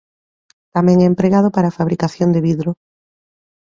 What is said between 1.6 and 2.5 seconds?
a fabricación de